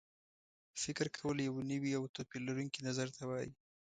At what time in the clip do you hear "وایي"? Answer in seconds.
3.29-3.51